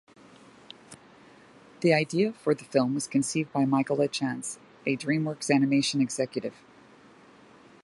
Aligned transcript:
The 1.81 1.93
idea 1.93 2.33
for 2.33 2.55
the 2.55 2.63
film 2.63 2.95
was 2.95 3.05
conceived 3.05 3.51
by 3.53 3.65
Michael 3.65 3.97
Lachance, 3.97 4.57
a 4.83 4.97
DreamWorks 4.97 5.53
Animation 5.53 6.01
executive. 6.01 6.55